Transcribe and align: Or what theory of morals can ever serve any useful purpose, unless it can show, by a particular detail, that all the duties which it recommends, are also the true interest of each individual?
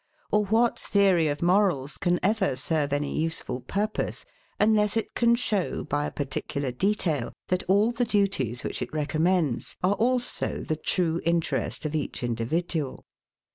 Or 0.31 0.43
what 0.45 0.79
theory 0.79 1.27
of 1.27 1.43
morals 1.43 1.99
can 1.99 2.19
ever 2.23 2.55
serve 2.55 2.91
any 2.91 3.15
useful 3.19 3.61
purpose, 3.61 4.25
unless 4.59 4.97
it 4.97 5.13
can 5.13 5.35
show, 5.35 5.83
by 5.83 6.07
a 6.07 6.11
particular 6.11 6.71
detail, 6.71 7.33
that 7.49 7.61
all 7.67 7.91
the 7.91 8.03
duties 8.05 8.63
which 8.63 8.81
it 8.81 8.91
recommends, 8.91 9.77
are 9.83 9.93
also 9.93 10.63
the 10.63 10.75
true 10.75 11.21
interest 11.23 11.85
of 11.85 11.93
each 11.93 12.23
individual? 12.23 13.05